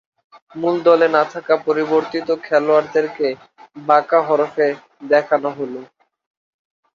মূল 0.55 0.75
দলে 0.87 1.07
না 1.15 1.23
থাকা 1.33 1.53
পরিবর্তিত 1.67 2.27
খেলোয়াড়দেরকে 2.43 3.27
বাঁকা 3.81 4.19
হরফে 4.27 4.67
দেখানো 5.09 5.49
হল। 5.57 5.73